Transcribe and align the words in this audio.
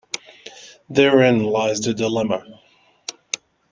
Therein 0.89 1.43
lies 1.43 1.79
the 1.81 1.93
dilemma. 1.93 2.43